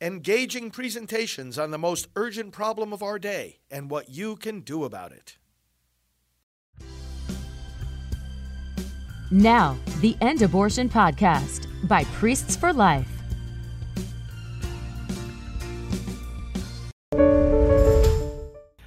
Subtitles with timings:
[0.00, 4.84] engaging presentations on the most urgent problem of our day and what you can do
[4.84, 5.36] about it.
[9.30, 13.06] Now, the End Abortion Podcast by Priests for Life.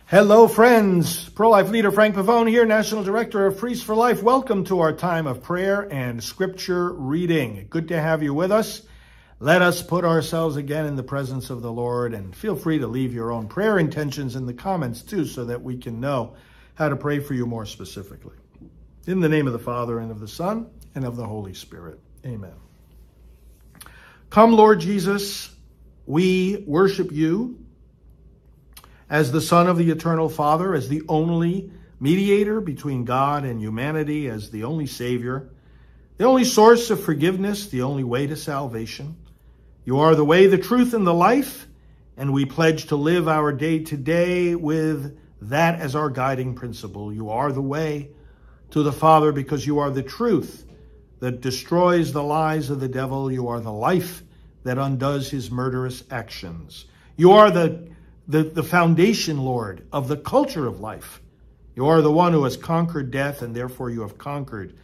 [0.08, 1.30] Hello, friends.
[1.30, 4.22] Pro life leader Frank Pavone here, National Director of Priests for Life.
[4.22, 7.68] Welcome to our time of prayer and scripture reading.
[7.70, 8.84] Good to have you with us.
[9.44, 12.88] Let us put ourselves again in the presence of the Lord and feel free to
[12.88, 16.38] leave your own prayer intentions in the comments too so that we can know
[16.76, 18.38] how to pray for you more specifically.
[19.06, 22.00] In the name of the Father and of the Son and of the Holy Spirit.
[22.26, 22.54] Amen.
[24.30, 25.54] Come, Lord Jesus,
[26.06, 27.60] we worship you
[29.10, 31.70] as the Son of the Eternal Father, as the only
[32.00, 35.50] mediator between God and humanity, as the only Savior,
[36.16, 39.18] the only source of forgiveness, the only way to salvation.
[39.86, 41.68] You are the way, the truth, and the life,
[42.16, 47.12] and we pledge to live our day to day with that as our guiding principle.
[47.12, 48.12] You are the way
[48.72, 50.66] to the Father because you are the truth
[51.20, 53.32] that destroys the lies of the devil.
[53.32, 54.24] You are the life
[54.64, 56.86] that undoes his murderous actions.
[57.18, 57.90] You are the,
[58.28, 61.22] the, the foundation, Lord, of the culture of life.
[61.76, 64.78] You are the one who has conquered death, and therefore you have conquered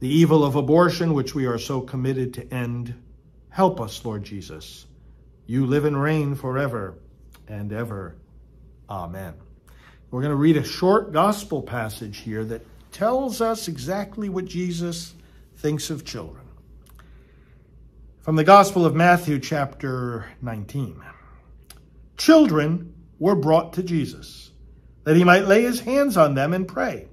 [0.00, 2.94] the evil of abortion, which we are so committed to end.
[3.50, 4.86] Help us, Lord Jesus.
[5.46, 6.98] You live and reign forever
[7.48, 8.16] and ever.
[8.88, 9.34] Amen.
[10.10, 15.14] We're going to read a short gospel passage here that tells us exactly what Jesus
[15.56, 16.46] thinks of children.
[18.20, 21.02] From the Gospel of Matthew, chapter 19.
[22.16, 24.50] Children were brought to Jesus,
[25.04, 27.08] that he might lay his hands on them and pray.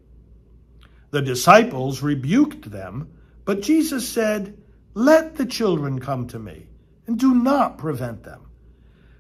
[1.12, 3.10] The disciples rebuked them,
[3.46, 4.58] but Jesus said,
[4.96, 6.66] let the children come to me,
[7.06, 8.42] and do not prevent them.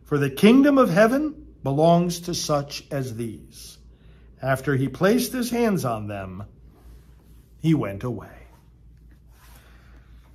[0.06, 3.78] For the kingdom of heaven belongs to such as these.
[4.42, 6.45] After he placed his hands on them,
[7.60, 8.30] he went away.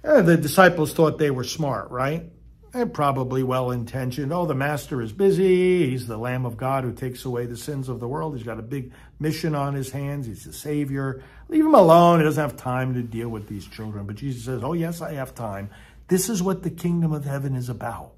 [0.03, 2.25] And the disciples thought they were smart, right?
[2.73, 4.33] And probably well intentioned.
[4.33, 5.91] Oh, the master is busy.
[5.91, 8.37] He's the Lamb of God who takes away the sins of the world.
[8.37, 10.27] He's got a big mission on his hands.
[10.27, 11.23] He's the Savior.
[11.49, 12.21] Leave him alone.
[12.21, 14.07] He doesn't have time to deal with these children.
[14.07, 15.71] But Jesus says, Oh, yes, I have time.
[16.07, 18.13] This is what the kingdom of heaven is about.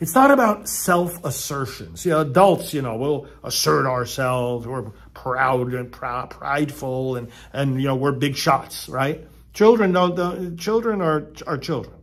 [0.00, 1.96] It's not about self assertion.
[1.96, 4.66] See, adults, you know, will assert ourselves.
[4.66, 9.26] We're proud and prideful, and, and you know, we're big shots, right?
[9.54, 10.56] Children don't.
[10.56, 11.96] Children are are children,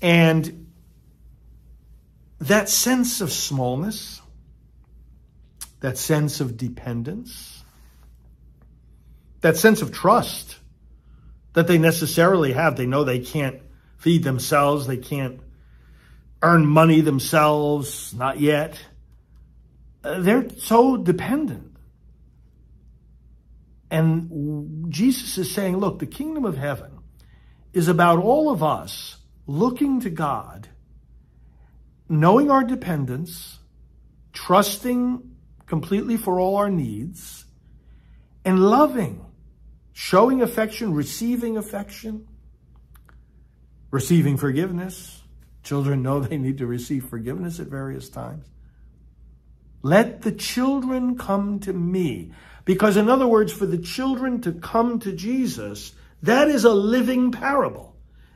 [0.00, 0.66] and
[2.40, 4.20] that sense of smallness,
[5.80, 7.62] that sense of dependence,
[9.40, 10.58] that sense of trust
[11.52, 12.76] that they necessarily have.
[12.76, 13.60] They know they can't
[13.98, 15.40] feed themselves, they can't
[16.42, 18.78] earn money themselves, not yet.
[20.02, 21.76] Uh, they're so dependent.
[23.90, 26.92] And Jesus is saying, look, the kingdom of heaven
[27.72, 29.16] is about all of us
[29.50, 30.68] looking to God,
[32.08, 33.58] knowing our dependence,
[34.32, 35.28] trusting
[35.66, 37.44] completely for all our needs,
[38.44, 39.24] and loving
[39.92, 42.28] showing affection, receiving affection,
[43.90, 45.20] receiving forgiveness.
[45.62, 48.46] Children know they need to receive forgiveness at various times.
[49.82, 52.32] Let the children come to me.
[52.64, 57.32] Because, in other words, for the children to come to Jesus, that is a living
[57.32, 57.89] parable.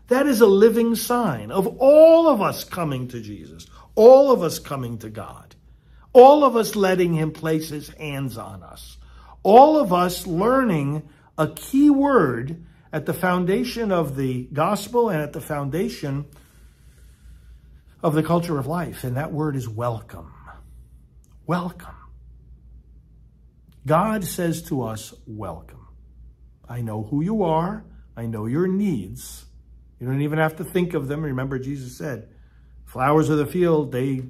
[0.08, 4.58] That is a living sign of all of us coming to Jesus, all of us
[4.58, 5.54] coming to God,
[6.12, 8.98] all of us letting Him place His hands on us,
[9.42, 15.32] all of us learning a key word at the foundation of the gospel and at
[15.32, 16.26] the foundation
[18.02, 20.32] of the culture of life, and that word is welcome.
[21.46, 21.96] Welcome.
[23.86, 25.88] God says to us, Welcome.
[26.68, 27.84] I know who you are,
[28.16, 29.46] I know your needs.
[30.04, 31.22] You don't even have to think of them.
[31.22, 32.28] Remember, Jesus said,
[32.84, 34.22] Flowers of the field, they,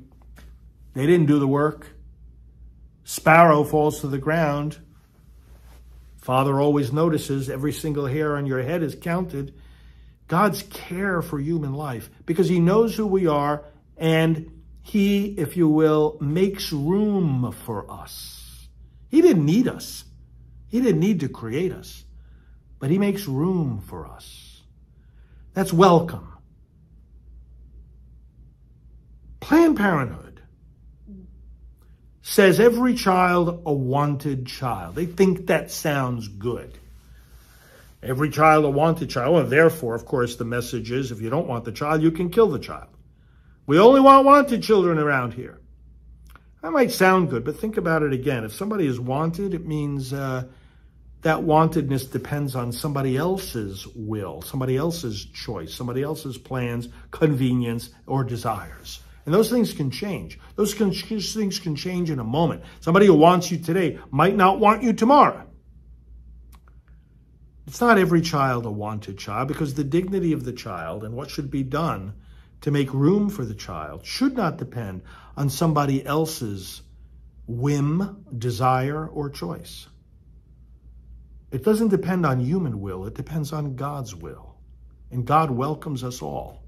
[0.93, 1.89] they didn't do the work.
[3.03, 4.79] Sparrow falls to the ground.
[6.19, 9.53] Father always notices every single hair on your head is counted.
[10.29, 13.65] God's care for human life because he knows who we are
[13.97, 18.69] and he, if you will, makes room for us.
[19.09, 20.05] He didn't need us.
[20.69, 22.05] He didn't need to create us,
[22.79, 24.44] but he makes room for us.
[25.55, 26.29] That's welcome.
[29.41, 30.43] Planned Parenthood
[32.23, 34.95] says every child a wanted child.
[34.95, 36.77] They think that sounds good.
[38.03, 39.35] Every child a wanted child.
[39.35, 42.31] Well, therefore, of course, the message is if you don't want the child, you can
[42.31, 42.89] kill the child.
[43.67, 45.61] We only want wanted children around here.
[46.63, 48.45] That might sound good, but think about it again.
[48.45, 50.45] If somebody is wanted, it means uh,
[51.25, 58.25] that wantedness depends on somebody else's will, somebody else's choice, somebody else's plans, convenience, or
[58.25, 59.01] desires.
[59.25, 60.39] And those things can change.
[60.57, 62.63] Those can, things can change in a moment.
[62.81, 65.47] Somebody who wants you today might not want you tomorrow.
[67.67, 71.31] It's not every child a wanted child because the dignity of the child and what
[71.31, 72.13] should be done
[72.61, 75.01] to make room for the child should not depend
[75.39, 76.83] on somebody else's
[77.47, 79.87] whim, desire, or choice.
[81.55, 84.57] It doesn't depend on human will, it depends on God's will.
[85.13, 86.65] And God welcomes us all.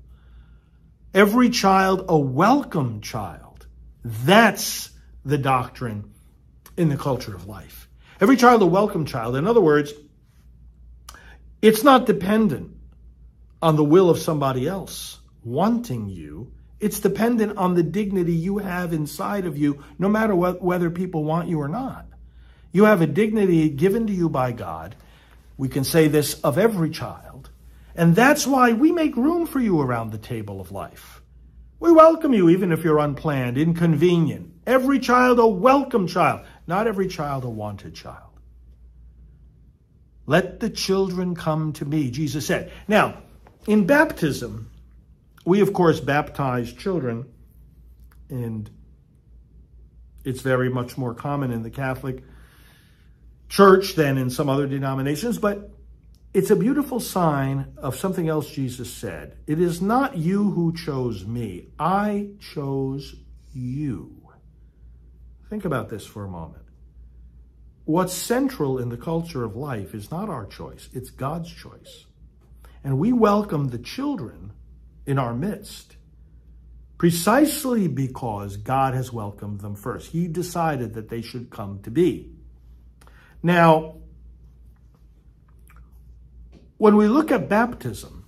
[1.12, 3.66] Every child a welcome child.
[4.04, 4.90] That's
[5.24, 6.14] the doctrine
[6.76, 7.88] in the culture of life.
[8.20, 9.34] Every child a welcome child.
[9.34, 9.92] In other words,
[11.60, 12.76] it's not dependent
[13.60, 16.52] on the will of somebody else wanting you.
[16.78, 21.24] It's dependent on the dignity you have inside of you, no matter what, whether people
[21.24, 22.06] want you or not.
[22.76, 24.96] You have a dignity given to you by God.
[25.56, 27.48] We can say this of every child.
[27.94, 31.22] And that's why we make room for you around the table of life.
[31.80, 34.52] We welcome you even if you're unplanned, inconvenient.
[34.66, 38.38] Every child a welcome child, not every child a wanted child.
[40.26, 42.70] Let the children come to me, Jesus said.
[42.86, 43.22] Now,
[43.66, 44.70] in baptism,
[45.46, 47.24] we of course baptize children,
[48.28, 48.68] and
[50.26, 52.22] it's very much more common in the Catholic
[53.48, 55.70] church than in some other denominations, but
[56.34, 59.38] it's a beautiful sign of something else Jesus said.
[59.46, 63.14] It is not you who chose me, I chose
[63.52, 64.12] you.
[65.48, 66.64] Think about this for a moment.
[67.84, 72.06] What's central in the culture of life is not our choice, it's God's choice.
[72.82, 74.52] And we welcome the children
[75.06, 75.96] in our midst
[76.98, 80.10] precisely because God has welcomed them first.
[80.10, 82.35] He decided that they should come to be.
[83.46, 83.94] Now,
[86.78, 88.24] when we look at baptism,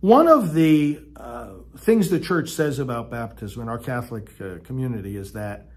[0.00, 5.18] one of the uh, things the church says about baptism in our Catholic uh, community
[5.18, 5.68] is that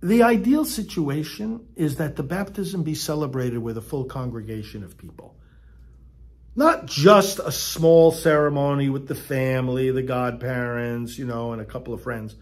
[0.00, 5.34] the ideal situation is that the baptism be celebrated with a full congregation of people.
[6.54, 11.92] Not just a small ceremony with the family, the godparents, you know, and a couple
[11.92, 12.36] of friends,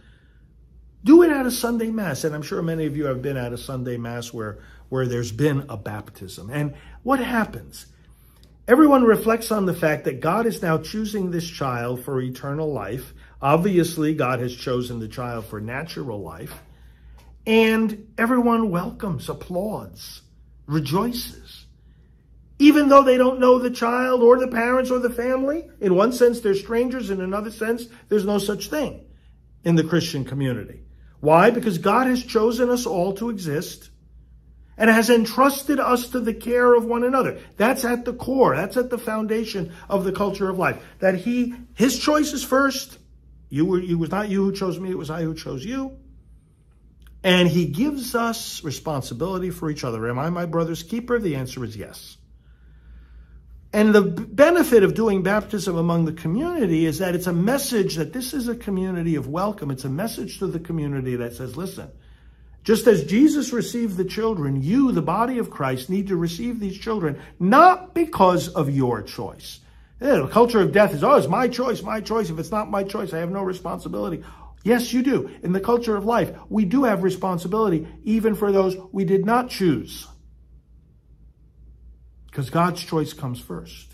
[1.05, 2.25] do it at a Sunday Mass.
[2.25, 4.59] And I'm sure many of you have been at a Sunday Mass where,
[4.89, 6.51] where there's been a baptism.
[6.51, 7.87] And what happens?
[8.67, 13.13] Everyone reflects on the fact that God is now choosing this child for eternal life.
[13.43, 16.55] Obviously, God has chosen the child for natural life.
[17.47, 20.23] And everyone welcomes, applauds,
[20.67, 21.67] rejoices.
[22.59, 26.13] Even though they don't know the child or the parents or the family, in one
[26.13, 27.11] sense, they're strangers.
[27.11, 29.05] In another sense, there's no such thing
[29.65, 30.84] in the Christian community.
[31.25, 31.49] Why?
[31.49, 33.89] Because God has chosen us all to exist
[34.77, 37.41] and has entrusted us to the care of one another.
[37.57, 38.55] That's at the core.
[38.55, 40.85] That's at the foundation of the culture of life.
[40.99, 42.99] That he, his choice is first.
[43.49, 44.91] You were, it was not you who chose me.
[44.91, 45.97] It was I who chose you.
[47.23, 50.07] And he gives us responsibility for each other.
[50.11, 51.19] Am I my brother's keeper?
[51.19, 52.19] The answer is yes.
[53.75, 58.13] And the benefit of doing baptism among the community is that it's a message that
[58.13, 59.69] this is a community of welcome.
[59.73, 61.91] It's a message to the community that says, listen,
[62.63, 66.79] just as Jesus received the children, you, the body of Christ, need to receive these
[66.79, 69.59] children, not because of your choice.
[69.99, 72.31] The culture of death is, oh, it's my choice, my choice.
[72.31, 74.23] If it's not my choice, I have no responsibility.
[74.63, 75.29] Yes, you do.
[75.43, 79.51] In the culture of life, we do have responsibility, even for those we did not
[79.51, 80.07] choose
[82.35, 83.87] because God's choice comes first.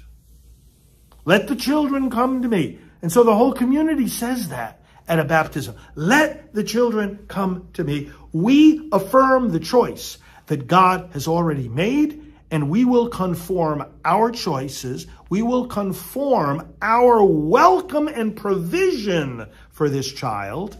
[1.26, 2.78] Let the children come to me.
[3.02, 5.74] And so the whole community says that at a baptism.
[5.94, 8.10] Let the children come to me.
[8.32, 10.16] We affirm the choice
[10.46, 15.06] that God has already made, and we will conform our choices.
[15.28, 20.78] We will conform our welcome and provision for this child.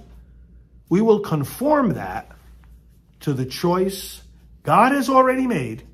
[0.89, 2.33] We will conform that
[3.21, 4.23] to the choice
[4.63, 5.87] God has already made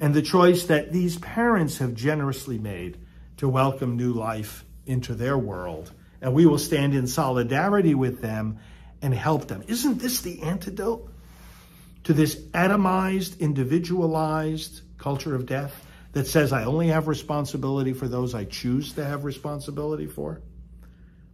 [0.00, 2.98] and the choice that these parents have generously made
[3.38, 5.92] to welcome new life into their world.
[6.20, 8.58] And we will stand in solidarity with them
[9.02, 9.62] and help them.
[9.66, 11.12] Isn't this the antidote
[12.04, 18.34] to this atomized, individualized culture of death that says I only have responsibility for those
[18.34, 20.42] I choose to have responsibility for?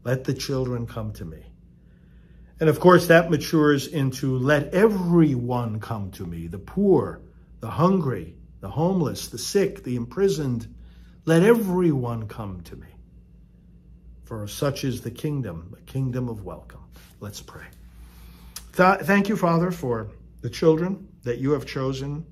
[0.05, 1.43] Let the children come to me.
[2.61, 7.21] And of course, that matures into let everyone come to me the poor,
[7.61, 10.75] the hungry, the homeless, the sick, the imprisoned.
[11.27, 12.87] Let everyone come to me.
[14.23, 16.81] For such is the kingdom, the kingdom of welcome.
[17.21, 17.67] Let's pray.
[18.75, 20.09] Th- thank you, Father, for
[20.41, 22.25] the children that you have chosen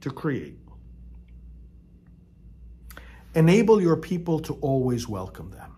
[0.00, 0.60] to create.
[3.34, 5.76] Enable your people to always welcome them.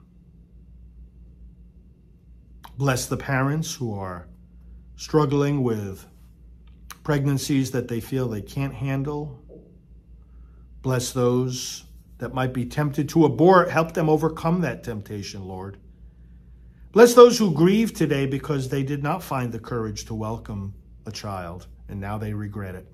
[2.77, 4.29] Bless the parents who are
[4.97, 6.07] struggling with
[7.03, 9.39] pregnancies that they feel they can't handle.
[10.83, 11.85] Bless those
[12.19, 13.71] that might be tempted to abort.
[13.71, 15.79] Help them overcome that temptation, Lord.
[16.91, 20.75] Bless those who grieve today because they did not find the courage to welcome
[21.07, 22.87] a child and now they regret it.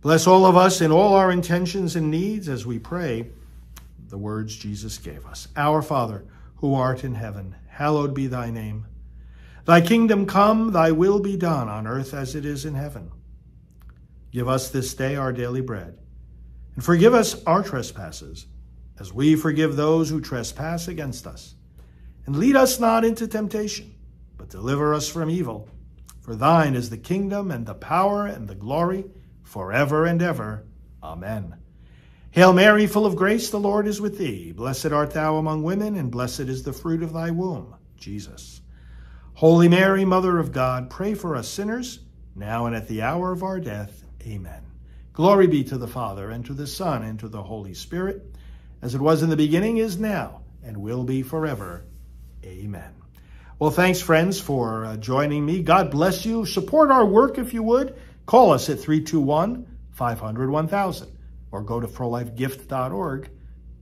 [0.00, 3.30] Bless all of us in all our intentions and needs as we pray
[4.08, 5.48] the words Jesus gave us.
[5.56, 6.24] Our Father,
[6.56, 8.86] who art in heaven, hallowed be thy name.
[9.64, 13.12] Thy kingdom come, thy will be done on earth as it is in heaven.
[14.32, 15.98] Give us this day our daily bread
[16.74, 18.46] and forgive us our trespasses,
[18.98, 21.54] as we forgive those who trespass against us.
[22.26, 23.94] And lead us not into temptation,
[24.36, 25.68] but deliver us from evil.
[26.20, 29.04] For thine is the kingdom and the power and the glory
[29.42, 30.64] forever and ever.
[31.02, 31.56] Amen.
[32.30, 34.52] Hail Mary, full of grace, the Lord is with thee.
[34.52, 38.62] Blessed art thou among women, and blessed is the fruit of thy womb, Jesus.
[39.34, 42.00] Holy Mary, Mother of God, pray for us sinners,
[42.34, 44.04] now and at the hour of our death.
[44.26, 44.71] Amen.
[45.12, 48.34] Glory be to the Father, and to the Son, and to the Holy Spirit,
[48.80, 51.84] as it was in the beginning, is now, and will be forever.
[52.44, 52.94] Amen.
[53.58, 55.62] Well, thanks, friends, for uh, joining me.
[55.62, 56.46] God bless you.
[56.46, 57.94] Support our work if you would.
[58.26, 61.18] Call us at 321 500 1000
[61.52, 63.30] or go to prolifegift.org.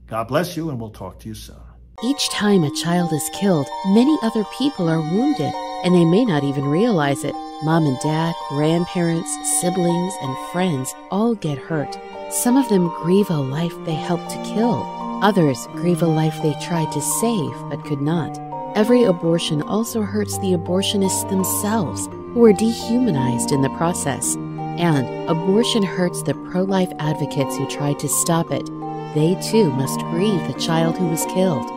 [0.07, 1.55] God bless you, and we'll talk to you soon.
[2.03, 5.53] Each time a child is killed, many other people are wounded,
[5.85, 7.35] and they may not even realize it.
[7.63, 9.29] Mom and dad, grandparents,
[9.61, 11.95] siblings, and friends all get hurt.
[12.31, 14.83] Some of them grieve a life they helped to kill.
[15.21, 18.35] Others grieve a life they tried to save but could not.
[18.75, 24.35] Every abortion also hurts the abortionists themselves, who are dehumanized in the process.
[24.79, 28.65] And abortion hurts the pro life advocates who tried to stop it.
[29.13, 31.67] They too must grieve the child who was killed.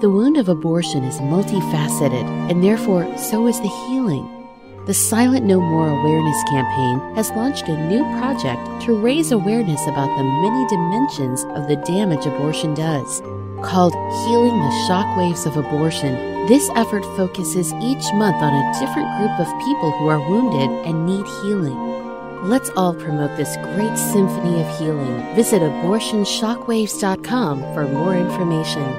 [0.00, 4.43] The wound of abortion is multifaceted, and therefore so is the healing.
[4.86, 10.14] The Silent No More Awareness campaign has launched a new project to raise awareness about
[10.14, 13.22] the many dimensions of the damage abortion does.
[13.62, 19.40] Called Healing the Shockwaves of Abortion, this effort focuses each month on a different group
[19.40, 21.78] of people who are wounded and need healing.
[22.46, 25.34] Let's all promote this great symphony of healing.
[25.34, 28.94] Visit abortionshockwaves.com for more information.